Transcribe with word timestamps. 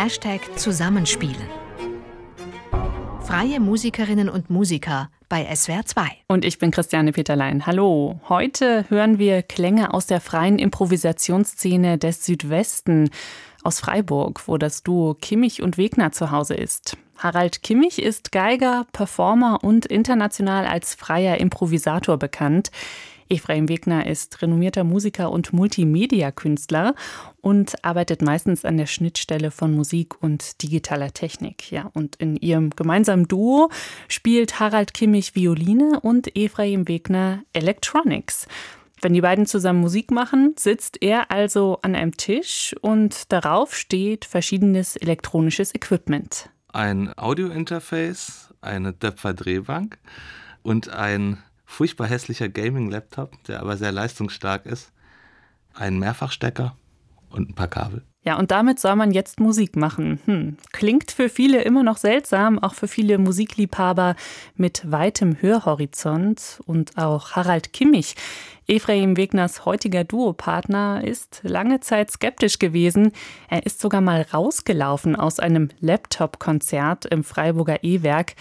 Hashtag 0.00 0.56
Zusammenspielen. 0.56 1.48
Freie 3.20 3.58
Musikerinnen 3.58 4.28
und 4.28 4.48
Musiker 4.48 5.10
bei 5.28 5.52
SWR 5.52 5.86
2. 5.86 6.02
Und 6.28 6.44
ich 6.44 6.60
bin 6.60 6.70
Christiane 6.70 7.10
Peterlein. 7.10 7.66
Hallo. 7.66 8.20
Heute 8.28 8.88
hören 8.90 9.18
wir 9.18 9.42
Klänge 9.42 9.92
aus 9.92 10.06
der 10.06 10.20
freien 10.20 10.60
Improvisationsszene 10.60 11.98
des 11.98 12.24
Südwesten 12.24 13.10
aus 13.64 13.80
Freiburg, 13.80 14.46
wo 14.46 14.56
das 14.56 14.84
Duo 14.84 15.14
Kimmich 15.14 15.62
und 15.62 15.78
Wegner 15.78 16.12
zu 16.12 16.30
Hause 16.30 16.54
ist. 16.54 16.96
Harald 17.16 17.64
Kimmich 17.64 18.00
ist 18.00 18.30
Geiger, 18.30 18.86
Performer 18.92 19.64
und 19.64 19.84
international 19.84 20.64
als 20.64 20.94
freier 20.94 21.38
Improvisator 21.38 22.18
bekannt. 22.18 22.70
Ephraim 23.28 23.68
Wegner 23.68 24.06
ist 24.06 24.42
renommierter 24.42 24.84
Musiker 24.84 25.30
und 25.30 25.52
Multimedia-Künstler 25.52 26.94
und 27.40 27.84
arbeitet 27.84 28.22
meistens 28.22 28.64
an 28.64 28.76
der 28.76 28.86
Schnittstelle 28.86 29.50
von 29.50 29.74
Musik 29.74 30.22
und 30.22 30.62
digitaler 30.62 31.12
Technik. 31.12 31.70
Ja, 31.70 31.90
und 31.94 32.16
in 32.16 32.36
ihrem 32.36 32.70
gemeinsamen 32.70 33.28
Duo 33.28 33.70
spielt 34.08 34.60
Harald 34.60 34.94
Kimmich 34.94 35.34
Violine 35.34 36.00
und 36.00 36.36
Ephraim 36.36 36.88
Wegner 36.88 37.42
Electronics. 37.52 38.46
Wenn 39.00 39.14
die 39.14 39.20
beiden 39.20 39.46
zusammen 39.46 39.80
Musik 39.80 40.10
machen, 40.10 40.54
sitzt 40.58 41.00
er 41.02 41.30
also 41.30 41.78
an 41.82 41.94
einem 41.94 42.16
Tisch 42.16 42.74
und 42.80 43.32
darauf 43.32 43.76
steht 43.76 44.24
verschiedenes 44.24 44.96
elektronisches 44.96 45.72
Equipment. 45.74 46.50
Ein 46.72 47.16
Audio-Interface, 47.16 48.52
eine 48.60 48.92
Döpfer-Drehbank 48.92 49.98
und 50.62 50.88
ein 50.90 51.38
furchtbar 51.68 52.06
hässlicher 52.06 52.48
Gaming-Laptop, 52.48 53.44
der 53.44 53.60
aber 53.60 53.76
sehr 53.76 53.92
leistungsstark 53.92 54.64
ist, 54.64 54.90
einen 55.74 55.98
Mehrfachstecker 55.98 56.74
und 57.28 57.50
ein 57.50 57.54
paar 57.54 57.68
Kabel. 57.68 58.02
Ja, 58.24 58.36
und 58.36 58.50
damit 58.50 58.80
soll 58.80 58.96
man 58.96 59.12
jetzt 59.12 59.38
Musik 59.38 59.76
machen. 59.76 60.18
Hm. 60.24 60.56
Klingt 60.72 61.12
für 61.12 61.28
viele 61.28 61.62
immer 61.62 61.82
noch 61.82 61.98
seltsam, 61.98 62.58
auch 62.58 62.74
für 62.74 62.88
viele 62.88 63.18
Musikliebhaber 63.18 64.16
mit 64.56 64.90
weitem 64.90 65.40
Hörhorizont. 65.40 66.60
Und 66.66 66.98
auch 66.98 67.32
Harald 67.32 67.72
Kimmich, 67.72 68.16
Ephraim 68.66 69.16
Wegners 69.16 69.64
heutiger 69.64 70.04
Duopartner, 70.04 71.04
ist 71.04 71.40
lange 71.42 71.80
Zeit 71.80 72.10
skeptisch 72.10 72.58
gewesen. 72.58 73.12
Er 73.48 73.64
ist 73.66 73.80
sogar 73.80 74.00
mal 74.00 74.26
rausgelaufen 74.32 75.16
aus 75.16 75.38
einem 75.38 75.68
Laptop-Konzert 75.80 77.04
im 77.06 77.24
Freiburger 77.24 77.84
E-Werk. 77.84 78.34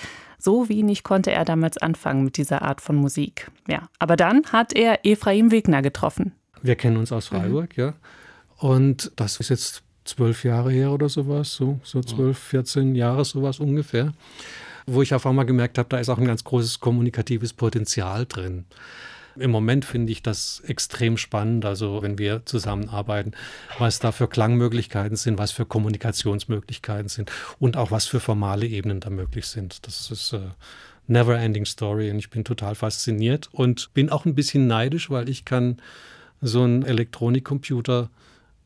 So 0.48 0.70
wenig 0.70 1.04
konnte 1.04 1.34
er 1.34 1.44
damals 1.44 1.78
anfangen 1.78 2.24
mit 2.24 2.38
dieser 2.38 2.62
Art 2.62 2.80
von 2.80 2.96
Musik. 2.96 3.52
Ja, 3.68 3.90
aber 4.00 4.16
dann 4.16 4.46
hat 4.54 4.72
er 4.72 5.06
Ephraim 5.06 5.52
Wegner 5.52 5.82
getroffen. 5.82 6.32
Wir 6.62 6.78
kennen 6.78 6.96
uns 6.96 7.12
aus 7.12 7.28
Freiburg, 7.28 7.78
mhm. 7.78 7.84
ja. 7.84 7.94
Und 8.56 9.12
das 9.18 9.42
ist 9.42 9.50
jetzt 9.50 9.84
zwölf 10.06 10.46
Jahre 10.46 10.72
her 10.72 10.94
oder 10.94 11.10
sowas, 11.10 11.54
so, 11.54 11.82
so 11.84 12.00
zwölf, 12.00 12.38
14 12.40 12.96
Jahre 12.96 13.26
sowas 13.26 13.60
ungefähr, 13.60 14.14
wo 14.86 15.02
ich 15.02 15.14
auf 15.14 15.26
einmal 15.26 15.46
gemerkt 15.46 15.78
habe, 15.78 15.90
da 15.90 16.00
ist 16.00 16.08
auch 16.08 16.18
ein 16.18 16.28
ganz 16.28 16.46
großes 16.46 16.80
kommunikatives 16.80 17.52
Potenzial 17.52 18.26
drin. 18.26 18.64
Im 19.40 19.52
Moment 19.52 19.86
finde 19.86 20.12
ich 20.12 20.24
das 20.24 20.62
extrem 20.66 21.18
spannend, 21.18 21.66
also 21.66 22.02
wenn 22.02 22.18
wir 22.18 22.46
zusammenarbeiten, 22.46 23.32
was 23.78 24.00
da 24.00 24.12
für 24.12 24.28
Klangmöglichkeiten 24.28 25.16
sind, 25.16 25.38
was 25.38 25.52
für 25.52 25.66
Kommunikationsmöglichkeiten 25.66 27.10
sind 27.10 27.32
und 27.60 27.78
auch 27.78 27.92
was 27.92 28.06
für 28.06 28.20
formale 28.20 28.66
Ebenen 28.66 29.00
da 29.00 29.10
möglich 29.10 29.46
sind. 29.46 29.86
Das 29.88 30.12
ist 30.12 30.34
äh, 30.34 30.40
never 31.08 31.38
ending 31.38 31.66
story 31.66 32.12
und 32.12 32.20
ich 32.20 32.30
bin 32.30 32.44
total 32.44 32.76
fasziniert 32.76 33.50
und 33.52 33.94
bin 33.94 34.10
auch 34.10 34.26
ein 34.26 34.36
bisschen 34.36 34.68
neidisch, 34.68 35.10
weil 35.10 35.30
ich 35.30 35.46
kann 35.46 35.78
so 36.42 36.64
einen 36.64 36.84
Elektronikcomputer 36.84 38.10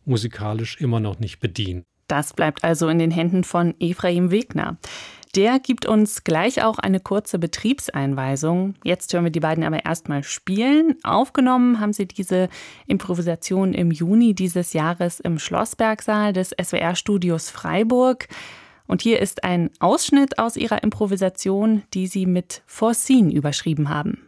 musikalisch 0.05 0.77
immer 0.81 0.99
noch 0.99 1.19
nicht 1.19 1.39
bedienen. 1.39 1.83
Das 2.07 2.33
bleibt 2.33 2.63
also 2.63 2.89
in 2.89 2.99
den 2.99 3.11
Händen 3.11 3.45
von 3.45 3.73
Ephraim 3.79 4.31
Wegner. 4.31 4.77
Der 5.35 5.59
gibt 5.59 5.85
uns 5.85 6.25
gleich 6.25 6.61
auch 6.61 6.77
eine 6.77 6.99
kurze 6.99 7.39
Betriebseinweisung. 7.39 8.75
Jetzt 8.83 9.13
hören 9.13 9.23
wir 9.23 9.31
die 9.31 9.39
beiden 9.39 9.63
aber 9.63 9.85
erstmal 9.85 10.23
spielen. 10.23 10.97
Aufgenommen 11.03 11.79
haben 11.79 11.93
sie 11.93 12.05
diese 12.05 12.49
Improvisation 12.85 13.73
im 13.73 13.91
Juni 13.91 14.33
dieses 14.33 14.73
Jahres 14.73 15.21
im 15.21 15.39
Schlossbergsaal 15.39 16.33
des 16.33 16.53
SWR-Studios 16.61 17.49
Freiburg. 17.49 18.27
Und 18.87 19.01
hier 19.01 19.21
ist 19.21 19.45
ein 19.45 19.69
Ausschnitt 19.79 20.37
aus 20.37 20.57
ihrer 20.57 20.83
Improvisation, 20.83 21.83
die 21.93 22.07
sie 22.07 22.25
mit 22.25 22.61
Foreseen 22.65 23.31
überschrieben 23.31 23.87
haben. 23.87 24.27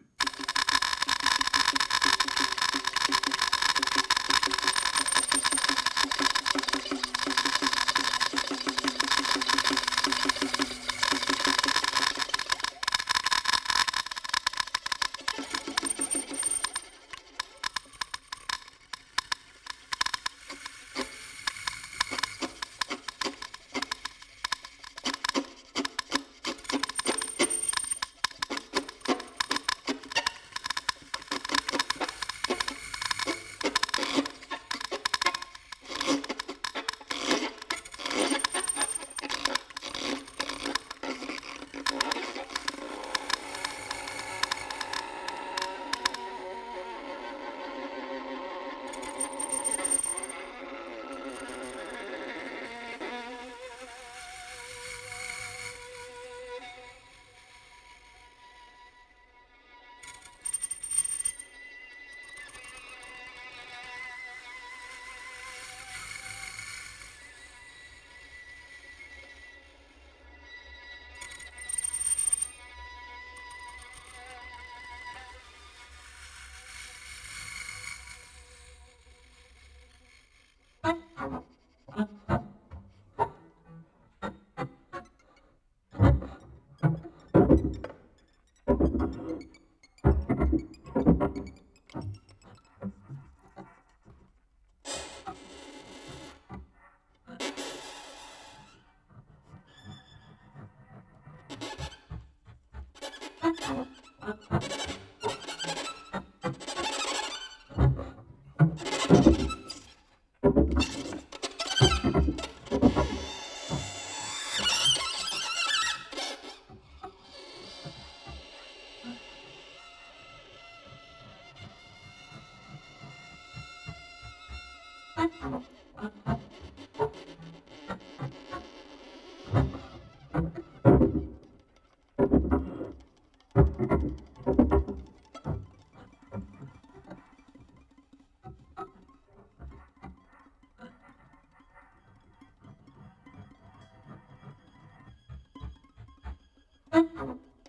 you 81.19 81.52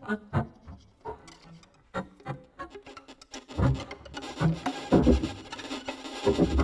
Thank 0.06 0.20
you. 6.58 6.63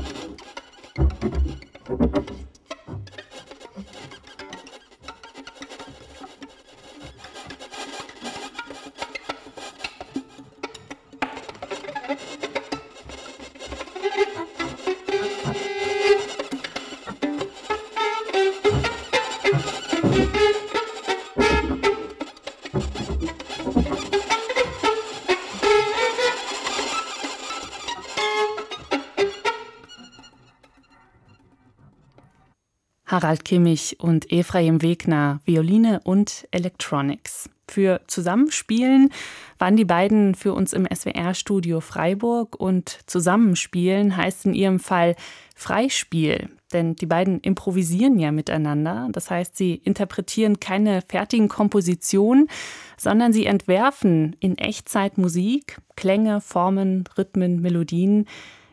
Harald 33.20 33.44
Kimmich 33.44 33.96
und 34.00 34.32
Ephraim 34.32 34.80
Wegner, 34.80 35.40
Violine 35.44 36.00
und 36.04 36.48
Electronics. 36.52 37.50
Für 37.68 38.00
Zusammenspielen 38.06 39.10
waren 39.58 39.76
die 39.76 39.84
beiden 39.84 40.34
für 40.34 40.54
uns 40.54 40.72
im 40.72 40.86
SWR-Studio 40.86 41.80
Freiburg 41.80 42.58
und 42.58 42.98
Zusammenspielen 43.06 44.16
heißt 44.16 44.46
in 44.46 44.54
ihrem 44.54 44.80
Fall 44.80 45.16
Freispiel, 45.54 46.48
denn 46.72 46.96
die 46.96 47.06
beiden 47.06 47.40
improvisieren 47.40 48.18
ja 48.18 48.32
miteinander. 48.32 49.08
Das 49.12 49.30
heißt, 49.30 49.54
sie 49.54 49.74
interpretieren 49.74 50.58
keine 50.58 51.02
fertigen 51.02 51.48
Kompositionen, 51.48 52.48
sondern 52.96 53.34
sie 53.34 53.44
entwerfen 53.44 54.34
in 54.40 54.56
Echtzeit 54.56 55.18
Musik, 55.18 55.78
Klänge, 55.94 56.40
Formen, 56.40 57.04
Rhythmen, 57.18 57.60
Melodien. 57.60 58.26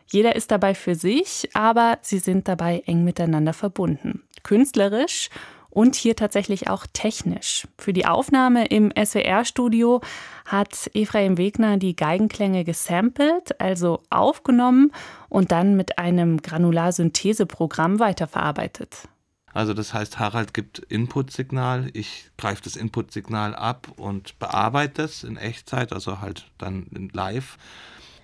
Jeder 0.09 0.35
ist 0.35 0.51
dabei 0.51 0.73
für 0.73 0.95
sich, 0.95 1.49
aber 1.53 1.97
sie 2.01 2.19
sind 2.19 2.47
dabei 2.47 2.83
eng 2.85 3.03
miteinander 3.03 3.53
verbunden. 3.53 4.23
Künstlerisch 4.43 5.29
und 5.69 5.95
hier 5.95 6.15
tatsächlich 6.15 6.69
auch 6.69 6.87
technisch. 6.91 7.67
Für 7.77 7.93
die 7.93 8.05
Aufnahme 8.05 8.65
im 8.65 8.91
SWR-Studio 8.91 10.01
hat 10.45 10.89
Ephraim 10.93 11.37
Wegner 11.37 11.77
die 11.77 11.95
Geigenklänge 11.95 12.63
gesampelt, 12.63 13.59
also 13.59 14.01
aufgenommen 14.09 14.91
und 15.29 15.51
dann 15.51 15.75
mit 15.75 15.99
einem 15.99 16.41
Granularsyntheseprogramm 16.41 17.99
weiterverarbeitet. 17.99 19.07
Also 19.53 19.73
das 19.73 19.93
heißt, 19.93 20.19
Harald 20.19 20.53
gibt 20.53 20.79
Inputsignal, 20.79 21.89
ich 21.93 22.29
greife 22.37 22.61
das 22.63 22.75
Inputsignal 22.75 23.55
ab 23.55 23.87
und 23.97 24.39
bearbeite 24.39 25.03
es 25.03 25.23
in 25.23 25.35
Echtzeit, 25.37 25.93
also 25.93 26.21
halt 26.21 26.49
dann 26.57 27.09
live 27.13 27.57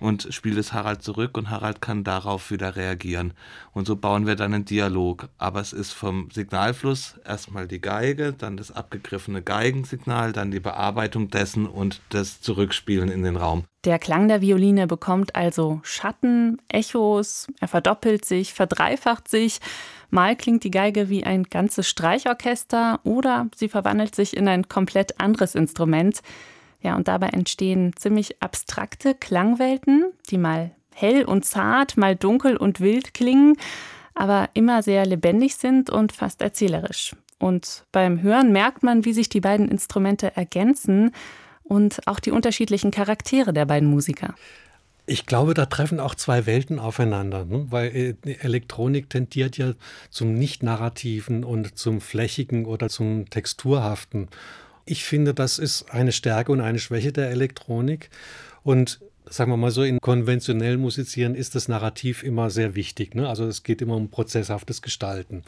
und 0.00 0.28
spielt 0.30 0.58
es 0.58 0.72
Harald 0.72 1.02
zurück 1.02 1.36
und 1.36 1.50
Harald 1.50 1.80
kann 1.80 2.04
darauf 2.04 2.50
wieder 2.50 2.76
reagieren. 2.76 3.32
Und 3.72 3.86
so 3.86 3.96
bauen 3.96 4.26
wir 4.26 4.36
dann 4.36 4.54
einen 4.54 4.64
Dialog. 4.64 5.28
Aber 5.38 5.60
es 5.60 5.72
ist 5.72 5.92
vom 5.92 6.30
Signalfluss 6.30 7.18
erstmal 7.24 7.66
die 7.66 7.80
Geige, 7.80 8.32
dann 8.32 8.56
das 8.56 8.70
abgegriffene 8.70 9.42
Geigensignal, 9.42 10.32
dann 10.32 10.50
die 10.50 10.60
Bearbeitung 10.60 11.28
dessen 11.28 11.66
und 11.66 12.00
das 12.10 12.40
Zurückspielen 12.40 13.10
in 13.10 13.22
den 13.22 13.36
Raum. 13.36 13.64
Der 13.84 13.98
Klang 13.98 14.28
der 14.28 14.40
Violine 14.40 14.86
bekommt 14.86 15.36
also 15.36 15.80
Schatten, 15.82 16.56
Echos, 16.68 17.48
er 17.60 17.68
verdoppelt 17.68 18.24
sich, 18.24 18.54
verdreifacht 18.54 19.28
sich. 19.28 19.60
Mal 20.10 20.36
klingt 20.36 20.64
die 20.64 20.70
Geige 20.70 21.10
wie 21.10 21.24
ein 21.24 21.42
ganzes 21.42 21.88
Streichorchester 21.88 23.00
oder 23.04 23.48
sie 23.56 23.68
verwandelt 23.68 24.14
sich 24.14 24.36
in 24.36 24.48
ein 24.48 24.68
komplett 24.68 25.20
anderes 25.20 25.54
Instrument. 25.54 26.22
Ja, 26.84 26.96
und 26.96 27.08
dabei 27.08 27.28
entstehen 27.28 27.94
ziemlich 27.96 28.42
abstrakte 28.42 29.14
Klangwelten, 29.14 30.04
die 30.28 30.36
mal 30.36 30.72
hell 30.94 31.24
und 31.24 31.46
zart, 31.46 31.96
mal 31.96 32.14
dunkel 32.14 32.58
und 32.58 32.78
wild 32.78 33.14
klingen, 33.14 33.56
aber 34.14 34.50
immer 34.52 34.82
sehr 34.82 35.06
lebendig 35.06 35.56
sind 35.56 35.88
und 35.88 36.12
fast 36.12 36.42
erzählerisch. 36.42 37.16
Und 37.38 37.86
beim 37.90 38.20
Hören 38.20 38.52
merkt 38.52 38.82
man, 38.82 39.06
wie 39.06 39.14
sich 39.14 39.30
die 39.30 39.40
beiden 39.40 39.68
Instrumente 39.68 40.36
ergänzen 40.36 41.12
und 41.62 42.06
auch 42.06 42.20
die 42.20 42.30
unterschiedlichen 42.30 42.90
Charaktere 42.90 43.54
der 43.54 43.64
beiden 43.64 43.88
Musiker. 43.88 44.34
Ich 45.06 45.24
glaube, 45.24 45.54
da 45.54 45.64
treffen 45.64 46.00
auch 46.00 46.14
zwei 46.14 46.44
Welten 46.44 46.78
aufeinander, 46.78 47.46
ne? 47.46 47.66
weil 47.70 48.16
äh, 48.24 48.32
Elektronik 48.40 49.08
tendiert 49.08 49.56
ja 49.56 49.72
zum 50.10 50.34
Nicht-Narrativen 50.34 51.44
und 51.44 51.78
zum 51.78 52.02
Flächigen 52.02 52.66
oder 52.66 52.90
zum 52.90 53.28
Texturhaften. 53.30 54.28
Ich 54.86 55.04
finde, 55.04 55.34
das 55.34 55.58
ist 55.58 55.90
eine 55.90 56.12
Stärke 56.12 56.52
und 56.52 56.60
eine 56.60 56.78
Schwäche 56.78 57.12
der 57.12 57.30
Elektronik. 57.30 58.10
Und 58.62 59.00
sagen 59.26 59.50
wir 59.50 59.56
mal 59.56 59.70
so, 59.70 59.82
in 59.82 60.00
konventionellen 60.00 60.80
Musizieren 60.80 61.34
ist 61.34 61.54
das 61.54 61.68
Narrativ 61.68 62.22
immer 62.22 62.50
sehr 62.50 62.74
wichtig. 62.74 63.14
Ne? 63.14 63.28
Also 63.28 63.46
es 63.46 63.62
geht 63.62 63.82
immer 63.82 63.96
um 63.96 64.10
prozesshaftes 64.10 64.82
Gestalten. 64.82 65.42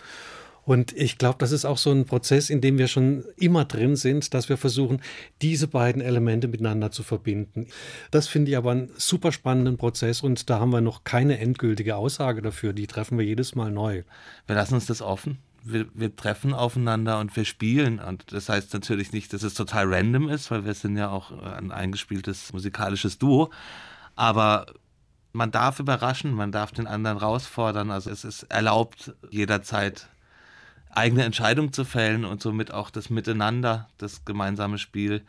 Und 0.65 0.93
ich 0.97 1.17
glaube, 1.17 1.37
das 1.39 1.53
ist 1.53 1.65
auch 1.65 1.79
so 1.79 1.93
ein 1.93 2.07
Prozess, 2.07 2.51
in 2.51 2.61
dem 2.61 2.77
wir 2.77 2.89
schon 2.89 3.25
immer 3.37 3.65
drin 3.67 3.95
sind, 3.95 4.35
dass 4.35 4.49
wir 4.49 4.57
versuchen, 4.57 5.01
diese 5.41 5.69
beiden 5.69 6.03
Elemente 6.03 6.49
miteinander 6.49 6.91
zu 6.91 7.05
verbinden. 7.05 7.69
Das 8.11 8.27
finde 8.27 8.51
ich 8.51 8.57
aber 8.57 8.73
einen 8.73 8.91
super 8.97 9.31
spannenden 9.31 9.77
Prozess 9.77 10.23
und 10.23 10.51
da 10.51 10.59
haben 10.59 10.73
wir 10.73 10.81
noch 10.81 11.05
keine 11.05 11.39
endgültige 11.39 11.95
Aussage 11.95 12.43
dafür. 12.43 12.73
Die 12.73 12.89
treffen 12.89 13.17
wir 13.17 13.25
jedes 13.25 13.55
Mal 13.55 13.71
neu. 13.71 14.03
Wir 14.49 14.57
lassen 14.57 14.75
uns 14.75 14.87
das 14.87 15.03
offen 15.03 15.39
wir, 15.67 15.87
wir, 15.95 16.15
treffen 16.15 16.55
aufeinander 16.55 17.19
und 17.19 17.35
wir 17.37 17.45
spielen. 17.45 17.99
Und 17.99 18.33
das 18.33 18.49
heißt 18.49 18.73
natürlich 18.75 19.13
nicht, 19.13 19.33
dass 19.33 19.43
es 19.43 19.55
total 19.55 19.93
random 19.93 20.29
ist, 20.29 20.51
weil 20.51 20.65
wir 20.65 20.75
sind 20.75 20.97
ja 20.97 21.09
auch 21.11 21.33
ein 21.43 21.73
eingespieltes 21.73 22.53
musikalisches 22.53 23.19
Duo. 23.19 23.51
Aber 24.15 24.67
man 25.33 25.51
darf 25.51 25.81
überraschen, 25.81 26.33
man 26.33 26.53
darf 26.53 26.73
den 26.73 26.87
anderen 26.87 27.19
herausfordern. 27.19 27.91
Also 27.91 28.11
es 28.11 28.25
ist 28.25 28.45
erlaubt, 28.45 29.15
jederzeit 29.31 30.09
eigene 30.91 31.25
Entscheidungen 31.25 31.73
zu 31.73 31.85
fällen 31.85 32.25
und 32.25 32.41
somit 32.41 32.73
auch 32.73 32.91
das 32.91 33.11
Miteinander, 33.11 33.89
das 33.99 34.25
gemeinsame 34.25 34.79
Spiel 34.79 35.25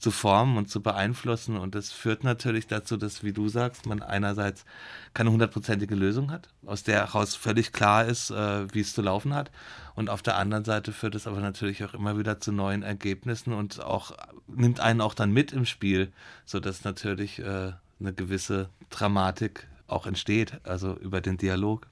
zu 0.00 0.10
formen 0.10 0.56
und 0.56 0.70
zu 0.70 0.82
beeinflussen. 0.82 1.56
Und 1.56 1.74
das 1.74 1.92
führt 1.92 2.24
natürlich 2.24 2.66
dazu, 2.66 2.96
dass, 2.96 3.22
wie 3.22 3.32
du 3.32 3.48
sagst, 3.48 3.86
man 3.86 4.02
einerseits 4.02 4.64
keine 5.14 5.30
hundertprozentige 5.30 5.94
Lösung 5.94 6.30
hat, 6.30 6.48
aus 6.66 6.82
der 6.82 7.00
heraus 7.00 7.36
völlig 7.36 7.72
klar 7.72 8.06
ist, 8.06 8.30
äh, 8.30 8.72
wie 8.74 8.80
es 8.80 8.94
zu 8.94 9.02
laufen 9.02 9.34
hat. 9.34 9.50
Und 9.94 10.08
auf 10.08 10.22
der 10.22 10.36
anderen 10.36 10.64
Seite 10.64 10.92
führt 10.92 11.14
es 11.14 11.26
aber 11.26 11.40
natürlich 11.40 11.84
auch 11.84 11.94
immer 11.94 12.18
wieder 12.18 12.40
zu 12.40 12.50
neuen 12.50 12.82
Ergebnissen 12.82 13.52
und 13.52 13.82
auch 13.84 14.12
nimmt 14.48 14.80
einen 14.80 15.02
auch 15.02 15.14
dann 15.14 15.32
mit 15.32 15.52
im 15.52 15.66
Spiel, 15.66 16.10
sodass 16.46 16.84
natürlich 16.84 17.38
äh, 17.38 17.72
eine 18.00 18.12
gewisse 18.14 18.70
Dramatik 18.88 19.68
auch 19.86 20.06
entsteht, 20.06 20.60
also 20.64 20.94
über 20.94 21.20
den 21.20 21.36
Dialog. 21.36 21.86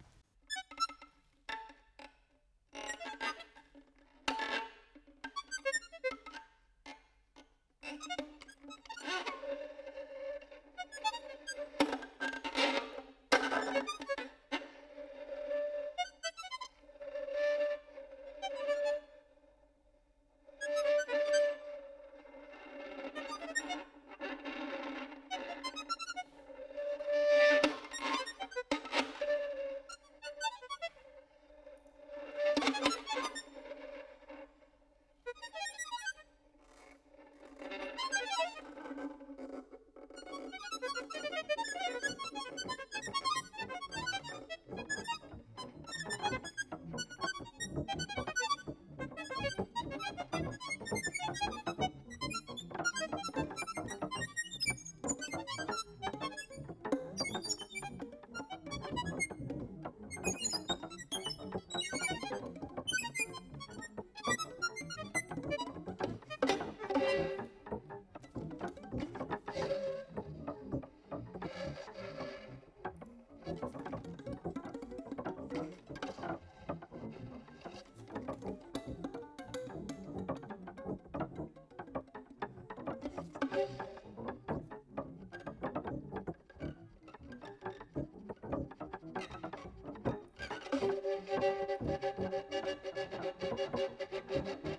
Thank 91.30 91.44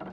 you. 0.02 0.09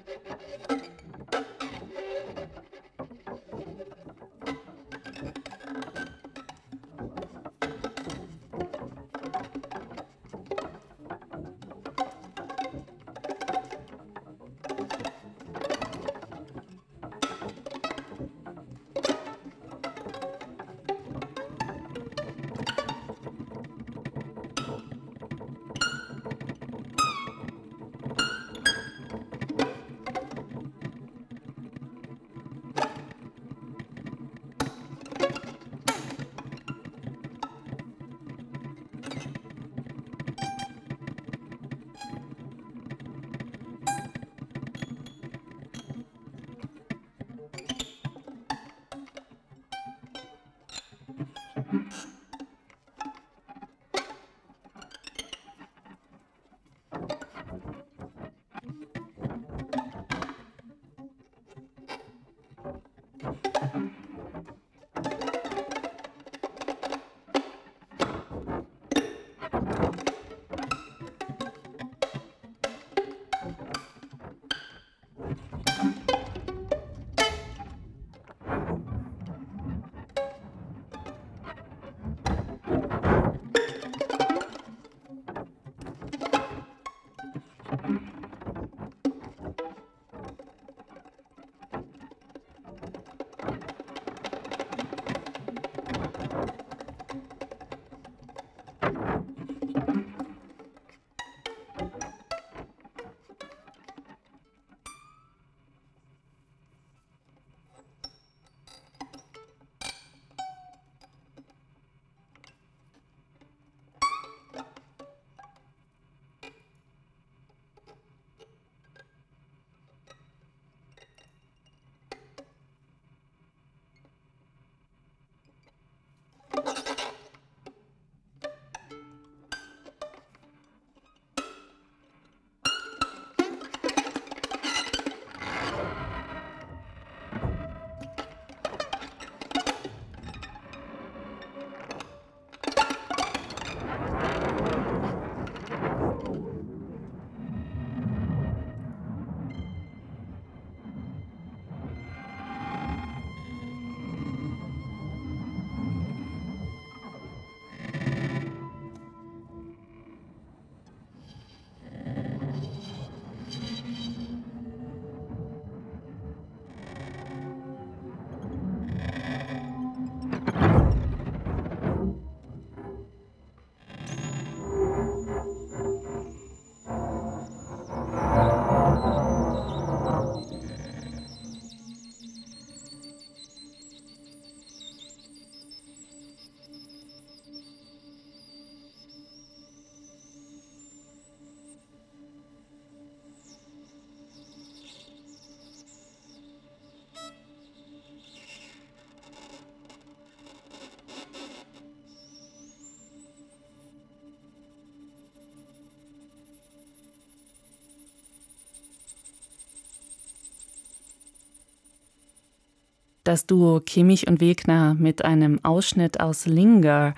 Das 213.26 213.44
Duo 213.44 213.80
Kimmich 213.80 214.28
und 214.28 214.40
Wegner 214.40 214.94
mit 214.94 215.24
einem 215.24 215.58
Ausschnitt 215.64 216.20
aus 216.20 216.46
Linger, 216.46 217.12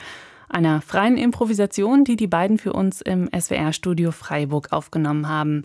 einer 0.48 0.80
freien 0.80 1.18
Improvisation, 1.18 2.04
die 2.04 2.16
die 2.16 2.26
beiden 2.26 2.56
für 2.56 2.72
uns 2.72 3.02
im 3.02 3.28
SWR-Studio 3.38 4.10
Freiburg 4.10 4.72
aufgenommen 4.72 5.28
haben. 5.28 5.64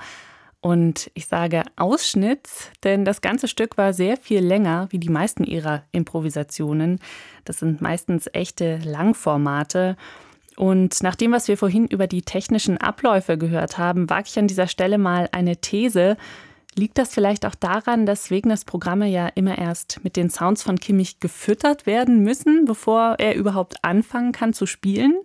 Und 0.59 1.09
ich 1.13 1.27
sage 1.27 1.63
Ausschnitt, 1.77 2.49
denn 2.83 3.05
das 3.05 3.21
ganze 3.21 3.47
Stück 3.47 3.77
war 3.77 3.93
sehr 3.93 4.17
viel 4.17 4.41
länger 4.41 4.87
wie 4.89 4.99
die 4.99 5.07
meisten 5.07 5.45
ihrer 5.45 5.83
Improvisationen. 5.93 6.99
Das 7.45 7.59
sind 7.59 7.79
meistens 7.79 8.29
echte 8.33 8.79
Langformate. 8.79 9.95
Und 10.57 11.01
nach 11.03 11.15
dem, 11.15 11.31
was 11.31 11.47
wir 11.47 11.57
vorhin 11.57 11.87
über 11.87 12.07
die 12.07 12.21
technischen 12.21 12.77
Abläufe 12.77 13.37
gehört 13.37 13.77
haben, 13.77 14.09
wage 14.09 14.27
ich 14.27 14.37
an 14.37 14.47
dieser 14.47 14.67
Stelle 14.67 14.97
mal 14.97 15.29
eine 15.31 15.55
These. 15.55 16.17
Liegt 16.75 16.97
das 16.97 17.13
vielleicht 17.13 17.45
auch 17.45 17.55
daran, 17.55 18.05
dass 18.05 18.31
Wegners 18.31 18.65
Programme 18.65 19.07
ja 19.07 19.27
immer 19.27 19.57
erst 19.57 20.03
mit 20.03 20.15
den 20.15 20.29
Sounds 20.29 20.63
von 20.63 20.79
Kimmich 20.79 21.19
gefüttert 21.19 21.85
werden 21.85 22.23
müssen, 22.23 22.65
bevor 22.65 23.15
er 23.19 23.35
überhaupt 23.35 23.83
anfangen 23.83 24.31
kann 24.31 24.53
zu 24.53 24.65
spielen? 24.65 25.15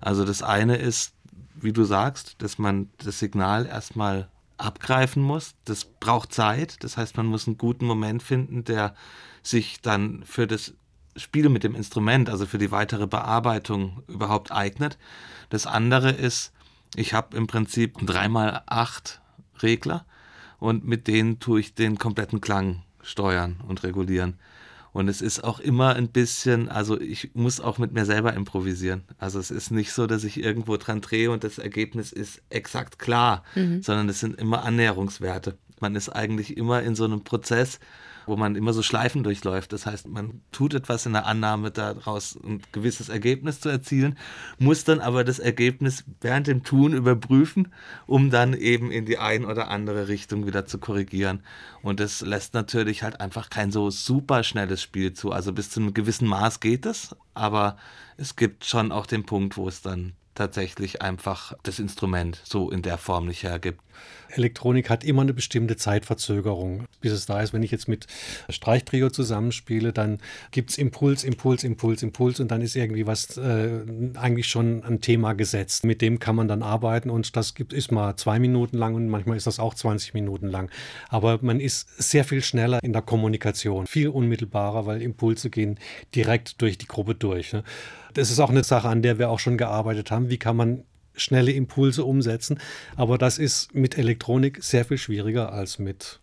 Also 0.00 0.24
das 0.24 0.42
eine 0.42 0.76
ist, 0.76 1.14
wie 1.54 1.72
du 1.72 1.84
sagst, 1.84 2.42
dass 2.42 2.58
man 2.58 2.90
das 2.98 3.18
Signal 3.18 3.66
erstmal 3.66 4.28
abgreifen 4.58 5.22
muss. 5.22 5.54
Das 5.64 5.84
braucht 5.84 6.32
Zeit. 6.32 6.82
Das 6.84 6.96
heißt, 6.96 7.16
man 7.16 7.26
muss 7.26 7.46
einen 7.46 7.58
guten 7.58 7.86
Moment 7.86 8.22
finden, 8.22 8.64
der 8.64 8.94
sich 9.42 9.80
dann 9.80 10.22
für 10.24 10.46
das 10.46 10.74
Spiel 11.16 11.48
mit 11.48 11.64
dem 11.64 11.74
Instrument, 11.74 12.30
also 12.30 12.46
für 12.46 12.58
die 12.58 12.70
weitere 12.70 13.06
Bearbeitung 13.06 14.02
überhaupt 14.08 14.52
eignet. 14.52 14.98
Das 15.50 15.66
andere 15.66 16.10
ist, 16.10 16.52
ich 16.96 17.14
habe 17.14 17.36
im 17.36 17.46
Prinzip 17.46 17.98
3x8 17.98 19.18
Regler 19.62 20.04
und 20.62 20.86
mit 20.86 21.08
denen 21.08 21.40
tue 21.40 21.58
ich 21.58 21.74
den 21.74 21.98
kompletten 21.98 22.40
Klang 22.40 22.82
steuern 23.02 23.56
und 23.66 23.82
regulieren. 23.82 24.38
Und 24.92 25.08
es 25.08 25.20
ist 25.20 25.42
auch 25.42 25.58
immer 25.58 25.96
ein 25.96 26.08
bisschen, 26.08 26.68
also 26.68 27.00
ich 27.00 27.34
muss 27.34 27.60
auch 27.60 27.78
mit 27.78 27.92
mir 27.92 28.04
selber 28.04 28.34
improvisieren. 28.34 29.02
Also 29.18 29.40
es 29.40 29.50
ist 29.50 29.72
nicht 29.72 29.92
so, 29.92 30.06
dass 30.06 30.22
ich 30.22 30.40
irgendwo 30.40 30.76
dran 30.76 31.00
drehe 31.00 31.32
und 31.32 31.42
das 31.42 31.58
Ergebnis 31.58 32.12
ist 32.12 32.42
exakt 32.48 33.00
klar, 33.00 33.42
mhm. 33.56 33.82
sondern 33.82 34.08
es 34.08 34.20
sind 34.20 34.38
immer 34.38 34.62
Annäherungswerte. 34.64 35.58
Man 35.80 35.96
ist 35.96 36.10
eigentlich 36.10 36.56
immer 36.56 36.80
in 36.82 36.94
so 36.94 37.06
einem 37.06 37.24
Prozess, 37.24 37.80
wo 38.26 38.36
man 38.36 38.56
immer 38.56 38.72
so 38.72 38.82
Schleifen 38.82 39.22
durchläuft. 39.22 39.72
Das 39.72 39.86
heißt, 39.86 40.08
man 40.08 40.40
tut 40.52 40.74
etwas 40.74 41.06
in 41.06 41.12
der 41.12 41.26
Annahme, 41.26 41.70
daraus 41.70 42.38
ein 42.42 42.62
gewisses 42.72 43.08
Ergebnis 43.08 43.60
zu 43.60 43.68
erzielen, 43.68 44.18
muss 44.58 44.84
dann 44.84 45.00
aber 45.00 45.24
das 45.24 45.38
Ergebnis 45.38 46.04
während 46.20 46.46
dem 46.46 46.62
Tun 46.62 46.92
überprüfen, 46.92 47.72
um 48.06 48.30
dann 48.30 48.54
eben 48.54 48.90
in 48.90 49.06
die 49.06 49.18
ein 49.18 49.44
oder 49.44 49.68
andere 49.68 50.08
Richtung 50.08 50.46
wieder 50.46 50.66
zu 50.66 50.78
korrigieren. 50.78 51.42
Und 51.82 52.00
das 52.00 52.20
lässt 52.20 52.54
natürlich 52.54 53.02
halt 53.02 53.20
einfach 53.20 53.50
kein 53.50 53.70
so 53.70 53.90
super 53.90 54.42
schnelles 54.44 54.82
Spiel 54.82 55.12
zu. 55.12 55.32
Also 55.32 55.52
bis 55.52 55.70
zu 55.70 55.80
einem 55.80 55.94
gewissen 55.94 56.28
Maß 56.28 56.60
geht 56.60 56.86
es, 56.86 57.16
aber 57.34 57.76
es 58.16 58.36
gibt 58.36 58.64
schon 58.64 58.92
auch 58.92 59.06
den 59.06 59.24
Punkt, 59.24 59.56
wo 59.56 59.68
es 59.68 59.82
dann 59.82 60.12
tatsächlich 60.34 61.02
einfach 61.02 61.54
das 61.62 61.78
Instrument 61.78 62.40
so 62.44 62.70
in 62.70 62.82
der 62.82 62.98
Form 62.98 63.26
nicht 63.26 63.42
hergibt. 63.42 63.80
Elektronik 64.30 64.88
hat 64.88 65.04
immer 65.04 65.22
eine 65.22 65.34
bestimmte 65.34 65.76
Zeitverzögerung, 65.76 66.86
bis 67.00 67.12
es 67.12 67.26
da 67.26 67.42
ist. 67.42 67.52
Wenn 67.52 67.62
ich 67.62 67.70
jetzt 67.70 67.88
mit 67.88 68.06
Streichtrio 68.48 69.10
zusammenspiele, 69.10 69.92
dann 69.92 70.18
gibt 70.50 70.70
es 70.70 70.78
Impuls, 70.78 71.24
Impuls, 71.24 71.64
Impuls, 71.64 72.02
Impuls 72.02 72.40
und 72.40 72.50
dann 72.50 72.62
ist 72.62 72.74
irgendwie 72.74 73.06
was 73.06 73.36
äh, 73.36 73.82
eigentlich 74.14 74.48
schon 74.48 74.82
ein 74.84 75.00
Thema 75.00 75.34
gesetzt. 75.34 75.84
Mit 75.84 76.00
dem 76.00 76.18
kann 76.18 76.36
man 76.36 76.48
dann 76.48 76.62
arbeiten 76.62 77.10
und 77.10 77.36
das 77.36 77.54
gibt, 77.54 77.72
ist 77.72 77.92
mal 77.92 78.16
zwei 78.16 78.38
Minuten 78.38 78.78
lang 78.78 78.94
und 78.94 79.08
manchmal 79.08 79.36
ist 79.36 79.46
das 79.46 79.58
auch 79.58 79.74
20 79.74 80.14
Minuten 80.14 80.48
lang. 80.48 80.70
Aber 81.08 81.38
man 81.42 81.60
ist 81.60 81.88
sehr 82.02 82.24
viel 82.24 82.42
schneller 82.42 82.82
in 82.82 82.92
der 82.92 83.02
Kommunikation, 83.02 83.86
viel 83.86 84.08
unmittelbarer, 84.08 84.86
weil 84.86 85.02
Impulse 85.02 85.50
gehen 85.50 85.78
direkt 86.14 86.62
durch 86.62 86.78
die 86.78 86.86
Gruppe 86.86 87.14
durch. 87.14 87.52
Ne? 87.52 87.64
Das 88.14 88.30
ist 88.30 88.38
auch 88.40 88.50
eine 88.50 88.64
Sache, 88.64 88.88
an 88.88 89.02
der 89.02 89.18
wir 89.18 89.30
auch 89.30 89.38
schon 89.38 89.56
gearbeitet 89.56 90.10
haben. 90.10 90.30
Wie 90.30 90.38
kann 90.38 90.56
man 90.56 90.84
schnelle 91.14 91.52
Impulse 91.52 92.04
umsetzen? 92.04 92.58
Aber 92.96 93.18
das 93.18 93.38
ist 93.38 93.74
mit 93.74 93.98
Elektronik 93.98 94.62
sehr 94.62 94.84
viel 94.84 94.98
schwieriger 94.98 95.52
als 95.52 95.78
mit 95.78 96.20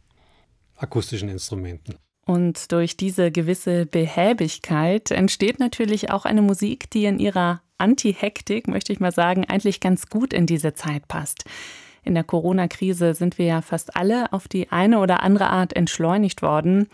akustischen 0.75 1.29
Instrumenten. 1.29 1.96
Und 2.25 2.72
durch 2.72 2.96
diese 2.96 3.31
gewisse 3.31 3.86
Behäbigkeit 3.86 5.10
entsteht 5.12 5.60
natürlich 5.60 6.12
auch 6.12 6.25
eine 6.25 6.43
Musik, 6.43 6.89
die 6.91 7.05
in 7.05 7.17
ihrer 7.17 7.62
Anti-Hektik, 7.79 8.67
möchte 8.67 8.93
ich 8.93 9.00
mal 9.00 9.12
sagen, 9.12 9.46
eigentlich 9.46 9.79
ganz 9.79 10.08
gut 10.10 10.34
in 10.34 10.46
diese 10.46 10.74
Zeit 10.74 11.08
passt. 11.08 11.46
In 12.03 12.13
der 12.13 12.24
Corona-Krise 12.24 13.13
sind 13.13 13.38
wir 13.38 13.46
ja 13.46 13.62
fast 13.62 13.96
alle 13.96 14.31
auf 14.31 14.48
die 14.48 14.72
eine 14.72 15.00
oder 15.00 15.24
andere 15.24 15.50
Art 15.50 15.75
entschleunigt 15.75 16.41
worden. 16.41 16.88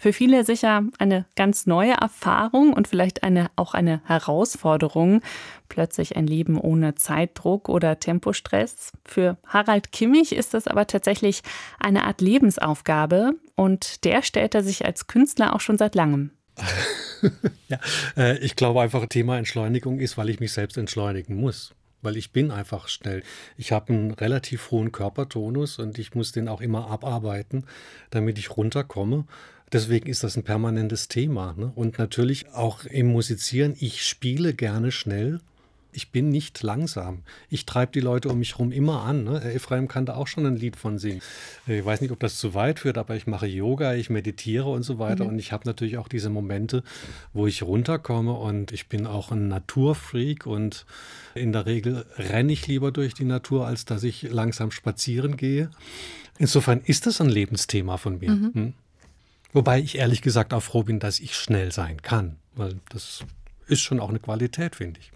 Für 0.00 0.14
viele 0.14 0.46
sicher 0.46 0.84
eine 0.98 1.26
ganz 1.36 1.66
neue 1.66 1.92
Erfahrung 1.92 2.72
und 2.72 2.88
vielleicht 2.88 3.22
eine, 3.22 3.50
auch 3.56 3.74
eine 3.74 4.00
Herausforderung. 4.06 5.20
Plötzlich 5.68 6.16
ein 6.16 6.26
Leben 6.26 6.58
ohne 6.58 6.94
Zeitdruck 6.94 7.68
oder 7.68 8.00
Tempostress. 8.00 8.92
Für 9.04 9.36
Harald 9.46 9.92
Kimmich 9.92 10.34
ist 10.34 10.54
das 10.54 10.66
aber 10.66 10.86
tatsächlich 10.86 11.42
eine 11.78 12.04
Art 12.04 12.22
Lebensaufgabe 12.22 13.34
und 13.56 14.06
der 14.06 14.22
stellt 14.22 14.54
er 14.54 14.62
sich 14.62 14.86
als 14.86 15.06
Künstler 15.06 15.54
auch 15.54 15.60
schon 15.60 15.76
seit 15.76 15.94
langem. 15.94 16.30
ja, 17.68 17.78
äh, 18.16 18.38
ich 18.38 18.56
glaube 18.56 18.80
einfach, 18.80 19.04
Thema 19.04 19.36
Entschleunigung 19.36 20.00
ist, 20.00 20.16
weil 20.16 20.30
ich 20.30 20.40
mich 20.40 20.52
selbst 20.52 20.78
entschleunigen 20.78 21.36
muss 21.36 21.74
weil 22.02 22.16
ich 22.16 22.32
bin 22.32 22.50
einfach 22.50 22.88
schnell. 22.88 23.22
Ich 23.58 23.72
habe 23.72 23.92
einen 23.92 24.10
relativ 24.12 24.70
hohen 24.70 24.90
Körpertonus 24.90 25.78
und 25.78 25.98
ich 25.98 26.14
muss 26.14 26.32
den 26.32 26.48
auch 26.48 26.60
immer 26.60 26.90
abarbeiten, 26.90 27.66
damit 28.10 28.38
ich 28.38 28.56
runterkomme. 28.56 29.26
Deswegen 29.72 30.08
ist 30.08 30.24
das 30.24 30.36
ein 30.36 30.42
permanentes 30.42 31.08
Thema. 31.08 31.54
Ne? 31.56 31.70
Und 31.74 31.98
natürlich 31.98 32.52
auch 32.52 32.84
im 32.84 33.06
Musizieren, 33.08 33.76
ich 33.78 34.04
spiele 34.04 34.52
gerne 34.54 34.90
schnell. 34.90 35.40
Ich 35.92 36.10
bin 36.10 36.28
nicht 36.28 36.62
langsam. 36.62 37.22
Ich 37.48 37.66
treibe 37.66 37.90
die 37.90 38.00
Leute 38.00 38.28
um 38.28 38.38
mich 38.38 38.52
herum 38.52 38.70
immer 38.70 39.02
an. 39.02 39.24
Ne? 39.24 39.42
Ephraim 39.52 39.88
kann 39.88 40.06
da 40.06 40.14
auch 40.14 40.28
schon 40.28 40.46
ein 40.46 40.54
Lied 40.54 40.76
von 40.76 40.98
singen. 40.98 41.20
Ich 41.66 41.84
weiß 41.84 42.00
nicht, 42.00 42.12
ob 42.12 42.20
das 42.20 42.38
zu 42.38 42.54
weit 42.54 42.78
führt, 42.78 42.96
aber 42.96 43.16
ich 43.16 43.26
mache 43.26 43.48
Yoga, 43.48 43.94
ich 43.94 44.08
meditiere 44.08 44.68
und 44.68 44.84
so 44.84 45.00
weiter. 45.00 45.24
Mhm. 45.24 45.30
Und 45.30 45.38
ich 45.40 45.50
habe 45.50 45.66
natürlich 45.66 45.98
auch 45.98 46.06
diese 46.06 46.30
Momente, 46.30 46.84
wo 47.32 47.48
ich 47.48 47.64
runterkomme. 47.64 48.32
Und 48.32 48.70
ich 48.70 48.88
bin 48.88 49.04
auch 49.04 49.32
ein 49.32 49.48
Naturfreak. 49.48 50.46
Und 50.46 50.86
in 51.34 51.52
der 51.52 51.66
Regel 51.66 52.06
renne 52.16 52.52
ich 52.52 52.68
lieber 52.68 52.92
durch 52.92 53.14
die 53.14 53.24
Natur, 53.24 53.66
als 53.66 53.84
dass 53.84 54.04
ich 54.04 54.22
langsam 54.22 54.70
spazieren 54.70 55.36
gehe. 55.36 55.70
Insofern 56.38 56.80
ist 56.84 57.06
das 57.06 57.20
ein 57.20 57.28
Lebensthema 57.28 57.96
von 57.96 58.18
mir. 58.18 58.30
Mhm. 58.30 58.54
Hm? 58.54 58.74
Wobei 59.52 59.80
ich 59.80 59.98
ehrlich 59.98 60.22
gesagt 60.22 60.54
auch 60.54 60.62
froh 60.62 60.84
bin, 60.84 61.00
dass 61.00 61.20
ich 61.20 61.36
schnell 61.36 61.72
sein 61.72 62.02
kann, 62.02 62.36
weil 62.54 62.80
das 62.90 63.24
ist 63.66 63.80
schon 63.80 64.00
auch 64.00 64.10
eine 64.10 64.20
Qualität, 64.20 64.76
finde 64.76 65.00
ich. 65.00 65.12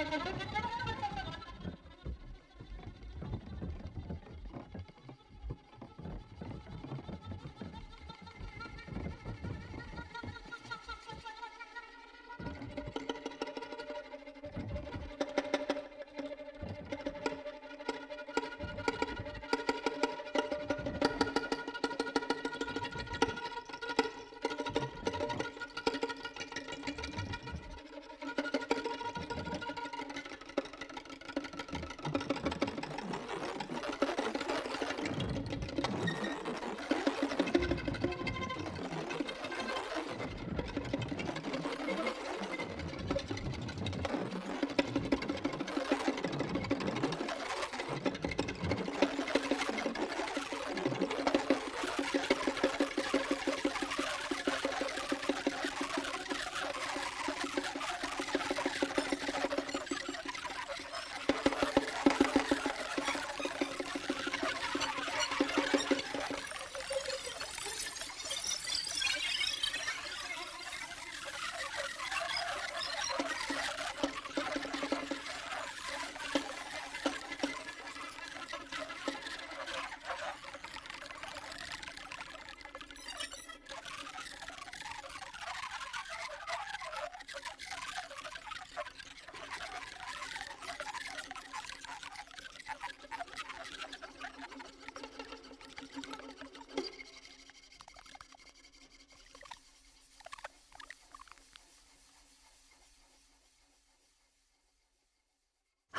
Ha 0.00 0.06
ha 0.10 0.16
ha 0.16 0.46
ha! 0.54 0.59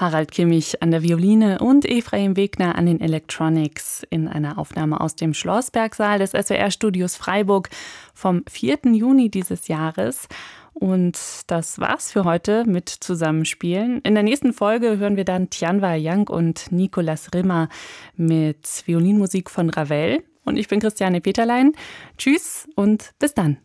Harald 0.02 0.32
Kimmich 0.32 0.82
an 0.82 0.90
der 0.90 1.04
Violine 1.04 1.60
und 1.60 1.86
Ephraim 1.86 2.36
Wegner 2.36 2.76
an 2.76 2.88
den 2.88 3.00
Electronics 3.00 4.02
in 4.10 4.28
einer 4.28 4.58
Aufnahme 4.58 5.00
aus 5.00 5.16
dem 5.16 5.36
Schlossbergsaal 5.36 6.18
des 6.18 6.32
SWR-Studios 6.32 7.16
Freiburg 7.16 7.70
vom 8.16 8.44
4. 8.50 8.80
Juni 8.94 9.30
dieses 9.30 9.68
Jahres. 9.68 10.28
Und 10.74 11.20
das 11.48 11.80
war's 11.80 12.12
für 12.12 12.24
heute 12.24 12.66
mit 12.66 12.90
Zusammenspielen. 12.90 14.02
In 14.02 14.16
der 14.16 14.24
nächsten 14.24 14.54
Folge 14.54 14.98
hören 14.98 15.18
wir 15.18 15.26
dann 15.26 15.52
Tianwa 15.52 15.94
Yang 15.94 16.30
und 16.30 16.72
Nicolas 16.72 17.32
Rimmer 17.36 17.70
mit 18.16 18.84
Violinmusik 18.88 19.52
von 19.52 19.70
Ravel. 19.70 20.24
Und 20.44 20.58
ich 20.58 20.68
bin 20.68 20.80
Christiane 20.80 21.22
Peterlein. 21.22 21.74
Tschüss 22.18 22.68
und 22.76 23.12
bis 23.20 23.36
dann. 23.36 23.58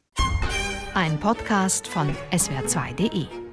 Ein 0.92 1.18
Podcast 1.18 1.88
von 1.88 2.14
swr2.de 2.30 3.45